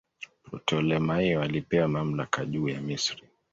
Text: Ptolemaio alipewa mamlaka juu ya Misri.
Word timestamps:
Ptolemaio 0.51 1.41
alipewa 1.43 1.87
mamlaka 1.87 2.45
juu 2.45 2.69
ya 2.69 2.81
Misri. 2.81 3.23